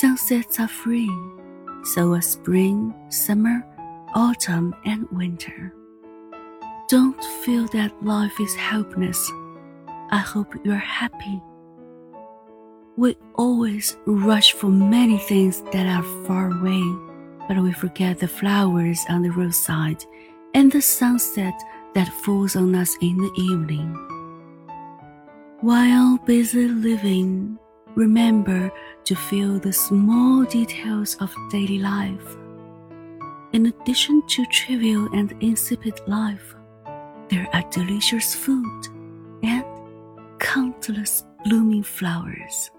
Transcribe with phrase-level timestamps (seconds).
[0.00, 1.10] Sunsets are free,
[1.82, 3.64] so are spring, summer,
[4.14, 5.72] autumn, and winter.
[6.90, 9.32] Don't feel that life is hopeless.
[10.10, 11.40] I hope you're happy.
[12.98, 16.84] We always rush for many things that are far away,
[17.48, 20.04] but we forget the flowers on the roadside
[20.52, 21.54] and the sunset
[21.94, 23.94] that falls on us in the evening.
[25.62, 27.58] While busy living,
[27.96, 28.70] remember
[29.04, 32.36] to feel the small details of daily life.
[33.52, 36.54] In addition to trivial and insipid life,
[37.28, 38.86] there are delicious food
[39.42, 39.64] and
[40.38, 42.70] countless blooming flowers.